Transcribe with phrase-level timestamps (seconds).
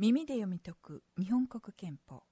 [0.00, 2.22] 耳で読み解く日本国憲法。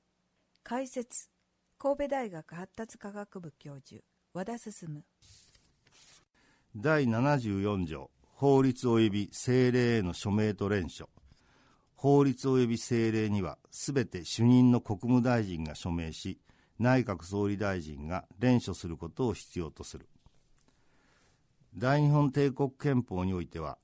[0.63, 1.31] 解説
[1.79, 5.03] 神戸大学発達科学部教授和田進。
[6.77, 11.09] 第74条法律及び政令への署名と連署
[11.97, 16.39] 法律及び政令にはすべて主任の国務大臣が署名し
[16.79, 20.09] 内閣総理大臣が連署することを必要とする。
[21.77, 23.77] 大日本帝国憲法においては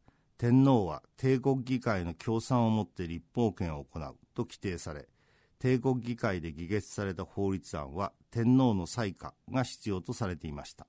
[0.42, 4.16] 天皇は帝国議会の協賛をもって立法権を行う。
[4.34, 5.06] と規定され
[5.60, 10.88] 帝国議会で議決された法律案は天皇の裁可が必要とされていました。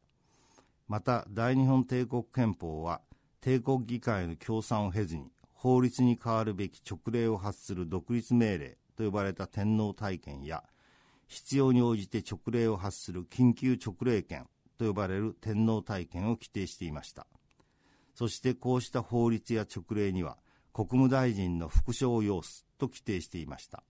[0.88, 3.02] また大日本帝国憲法は
[3.42, 10.64] 帝国議会の協賛を経ずに法律に代わるべき勅令を発する独立命令と呼ばれた天皇体験や
[11.28, 14.48] 必要に応じて勅令を発する緊急勅令権
[14.80, 17.28] と呼ばれる天皇体験を規定していました。
[18.14, 20.38] そしてこうした法律や勅令には
[20.72, 23.84] 国務大臣の副書を要すと規定していました。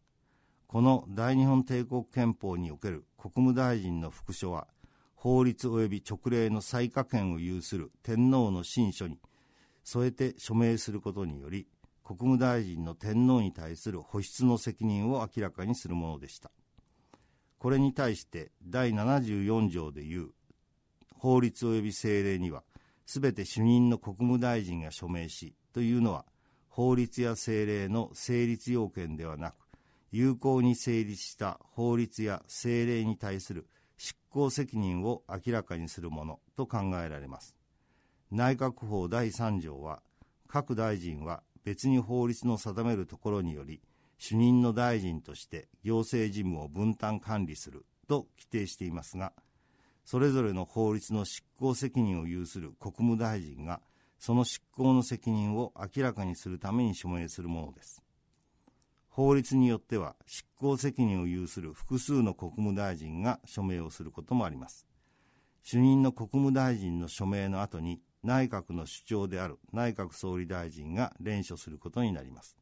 [0.68, 4.68] この大日本帝国憲法における国務大臣の副書は
[5.16, 9.20] 法律及び勅令の採可権を有する天皇の親書に
[9.84, 11.68] 添えて署名することにより
[12.04, 16.52] 国務大臣の天皇に対する保湿の責任を明らかにするものでした。
[17.60, 20.32] これに対して第74条でいう
[21.18, 22.64] 法律及び政令には
[23.06, 26.26] すべて主任の国務大臣が署名しというのは
[26.70, 29.56] 法律や政令の成立要件ではなく
[30.12, 37.56] 有効に成立した法律や政令に対する執行責任を明らかにするものと考えられます。
[38.32, 40.02] 内閣法第3条は
[40.48, 43.82] 各大臣は別に法律の定めるところにより
[44.18, 49.34] 主任の大臣として行政事務を分担管理すると規定していますが
[50.06, 53.82] それぞれの法律の執行責任を有する国務大臣が
[54.20, 58.04] その執行の責任を明らかにするために署名するものです。
[59.10, 64.88] 法律によっては執行責任を有する複数の国務大臣が署名をすることもあります。
[65.62, 72.58] 主任の国務大臣の署名の後に内閣の主張である内閣総理大臣が連署することになります。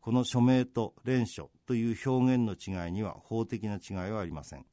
[0.00, 4.66] この署名と連署という表現の違いには法的な違いはありません。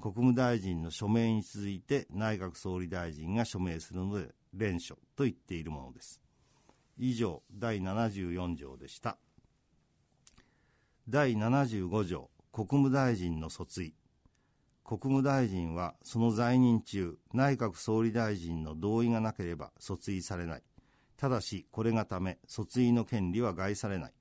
[0.00, 6.22] 国務大臣の署名に続いて内閣総理大臣が署名するので連署と言っているものです。
[6.96, 9.18] 以上第74条でした。
[11.08, 13.94] 第75条国務大臣の訴追。
[14.84, 20.62] 国務大臣はその在任中内閣総理大臣の同意がなければ訴追されない。
[21.16, 24.12] ただしこれがため訴追の権利は害されない。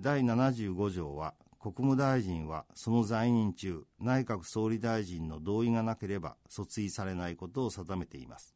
[0.00, 8.54] 第75条は国務大臣はその在任中内閣総理大臣の同意がなければ訴追されないことを定めています。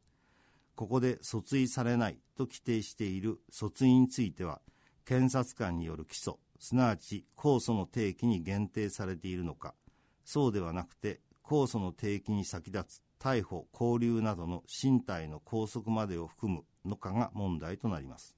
[0.75, 4.61] ここで訴追されないと規定している訴追については
[5.05, 9.75] 検察官による起訴すなわち控訴の定期に限定されているのか
[10.23, 18.35] そうではなくて控訴の定期に先立つ逮捕拘留などの身体の拘束までを含むのかが問題となります。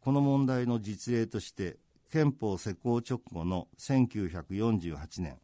[0.00, 1.78] この問題の実例として
[2.10, 5.38] 憲法施行直後の1948年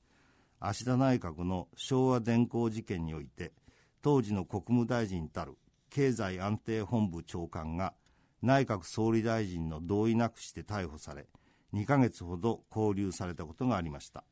[0.61, 3.53] 芦田内閣の昭和電工事件において
[4.01, 5.59] 当時の国務大臣たる
[5.91, 7.93] 経済安定本部長官が
[8.41, 11.27] 内閣総理大臣の同意なくして逮捕され
[11.75, 14.25] 2ヶ月ほど拘留されたことがありました。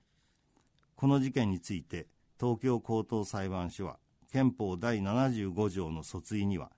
[0.95, 2.07] この事件について
[2.41, 3.99] 東京高等裁判所は
[4.33, 6.71] 憲法第75条の訴追には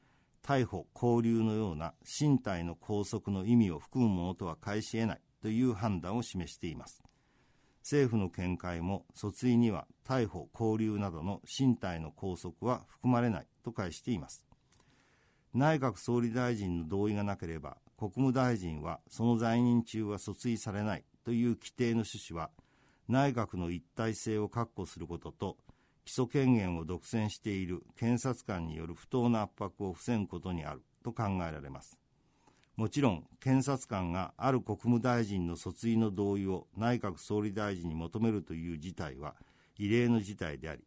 [0.43, 5.21] 逮捕・拘留のような身体の拘束の意味を含むものとは返し得ない。
[5.45, 7.03] という判断を示しています。
[7.83, 14.47] 政府の見解も訴追には逮捕拘留などの身体の拘束は含まれないと返しています。
[15.53, 22.49] 内閣総理大臣の同意がなければ国務大臣はその在任中は訴追されないという規定の趣旨は
[23.07, 25.59] 内閣の一体性を確保することと
[26.07, 31.99] 基礎権限を独占している検察官による不当な圧迫を防ぐことにあると考えられます。
[32.77, 39.37] もちろん検察官がある国務大臣の訴追の同意を内閣総理大臣に求めるという事態は
[39.79, 40.83] 異例の事態であり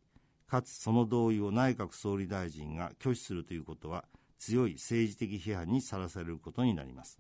[0.48, 4.06] かつその同意を内閣総理大臣が拒否するということは
[4.38, 7.20] 強い政治的批判にさらされることになります。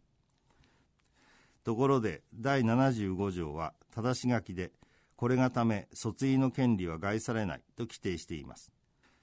[1.63, 4.71] ところで第75条は正し書きで
[5.17, 8.71] これがため訴追の権利は害されないと規定しています。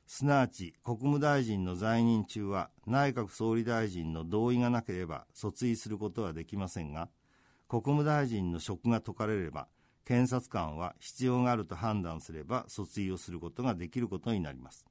[0.06, 7.08] すなわち国務大臣の在任中は内閣総理大臣の同意がなければ訴追することはできませんが
[7.68, 9.68] 国務大臣の職が解かれれば
[10.04, 14.84] 検察官は必要があると判断すれば訴追をすることができることになります。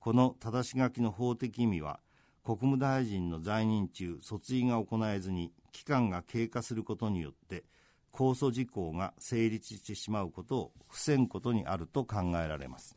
[0.00, 2.00] この正し書きの法的意味は
[2.42, 7.64] 国務大臣の在任中訴追が行えずに期間が経過することによって
[8.12, 12.96] 控訴事項が成立してしまうことを防ぐことにあると考えられます。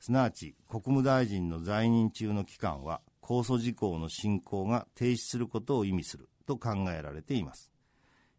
[0.00, 7.72] すなわち国務大臣の在任中の期間は控訴事項の進行が停止することを意味すると考えられています。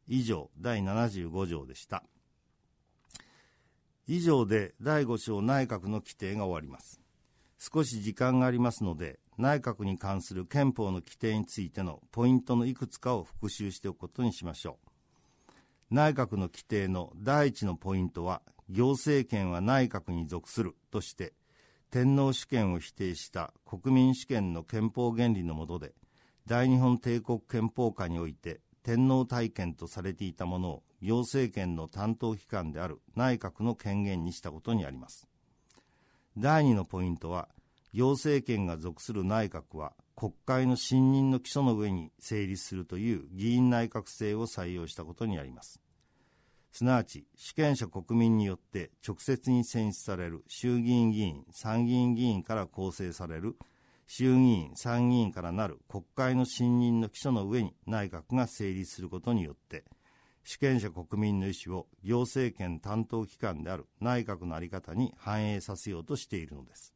[0.08, 2.04] 以上第75条でした。
[4.08, 7.00] 以上で第5章内閣の規定が終わります。
[7.60, 14.80] 少し時間がありますので内閣に関する憲法の規定についてのポイントのいくつかを復習しておくことにしましょ
[15.52, 15.54] う。
[15.92, 21.34] 内閣の規定の第一のポイントは行政権は内閣に属するとして
[21.92, 25.96] 天皇主権を否定した国民主権の憲法原理の下で
[26.46, 35.28] 大日本帝国憲法下において天皇体験とされていたものを行政権の担当機関である内閣の権限にしたことにあります。
[36.38, 37.50] 第2のポイントは
[37.92, 45.82] 行政権が属する内閣は国会の信任の基礎の上に成立するという議員内閣制を採用したことにあります。
[46.72, 53.58] すなわち主権者国民によって直接に選出される衆議院議員参議院議員から構成される
[54.06, 59.84] 衆議院参議院からなる国会の信任の基礎の上に内閣が成立することによって
[60.44, 66.96] 主権者国民の意思を行政権担当機関である内閣の在り方に反映させようとしているのです。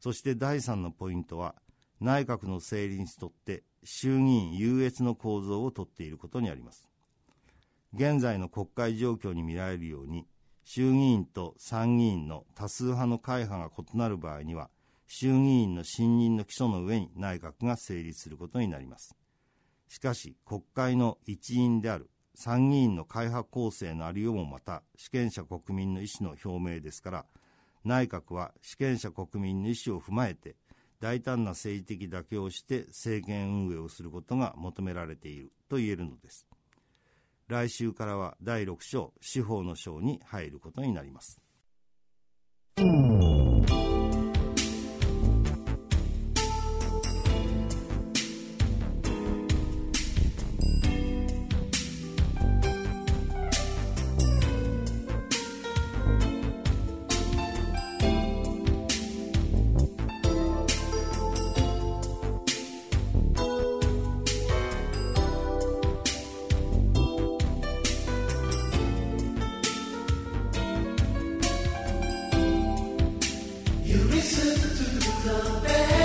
[0.00, 1.54] そして第3のポイントは
[2.00, 6.88] 内閣の成立にとって衆議院優越の構造をとっていることにあります。
[7.96, 10.26] 現在の国会状況に見られるように
[10.64, 14.68] 衆議院と参議院の多数派の会派が異なる場合には
[15.06, 19.16] 衆議院の信任の基礎の上に内閣が成立することになります。
[19.88, 27.26] しかし国会の一員である参議院の会派構成のありようもまた主権者国民の意思の表明ですから
[27.82, 30.56] 内閣は主権者国民の意思を踏まえて
[31.00, 36.46] 大胆な政治的妥協をして政権運営をすることが求められていると言えるのです。
[37.48, 41.40] 来週からは第6章司法の章に入ることになります。
[75.26, 75.95] the best.